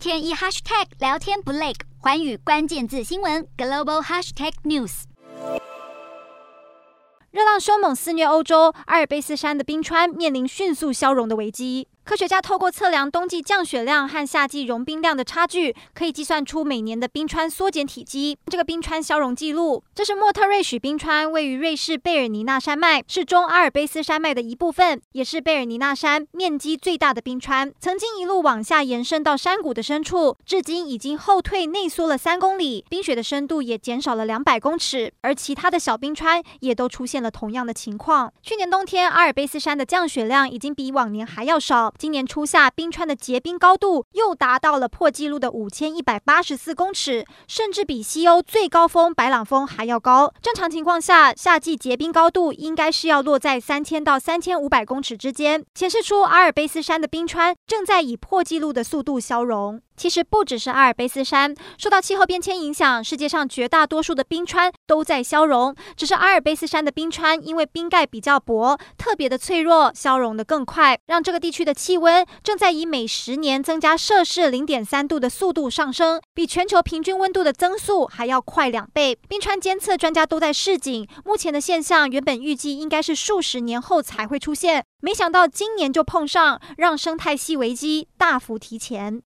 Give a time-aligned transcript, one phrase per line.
[0.00, 5.02] 天一 hashtag 聊天不累，环宇关键字新闻 global hashtag news。
[7.30, 11.86] 热浪凶猛肆虐欧洲，阿尔卑斯山的冰川面临迅速消融的危机。
[12.10, 18.36] 科学家透过测量冬季降雪量和夏季融冰量的差距，可以计算出每年的冰川缩减体积。
[18.46, 27.72] 这个冰川消融记录，这是莫特瑞许冰川，位于瑞士贝尔尼纳山脉，是中阿尔卑斯山脉的一部分，也是贝尔尼纳山面积最大的冰川。
[27.78, 35.12] 曾经一路往下延伸到山谷的深处，至今已经后退内缩了三公里，冰雪的深度也减少了两百公尺。
[35.20, 38.32] 而其他的小冰川也都出现了同样的情况。
[38.42, 41.94] 去年冬天，阿尔卑斯山的降雪量已经比往年还要少。
[42.00, 50.32] 今年初夏，冰川的结冰高度又达到了破纪录的五千一百八十四公尺，甚至比西欧最高峰白朗峰还要高。
[50.40, 59.82] 正常情况下，夏季结冰高度应该是要落在三千到三千五百公尺之间，显示出阿尔卑斯山的冰川正在以破纪录的速度消融。
[59.94, 65.76] 其实不只是阿尔卑斯山受到气候变迁影响，世界上绝大多数的冰川都在消融。
[65.94, 79.18] 只是阿尔卑斯山的冰川因为冰盖比较薄，特别的脆弱，消融得更快，让这个地区的气温正在以每十年增加摄氏零点三度的速度上升，比全球平均温度的增速还要快两倍。
[79.26, 89.18] 冰川监测专家都在示警，目前的现象原本预计应该是数十年后才会出现，没想到今年就碰上，让生态系危机大幅提前。